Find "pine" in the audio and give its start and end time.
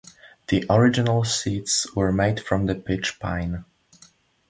3.19-3.65